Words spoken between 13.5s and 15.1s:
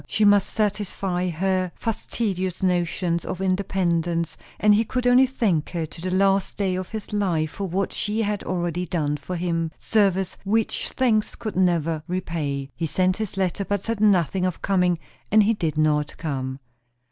but said nothing of coming;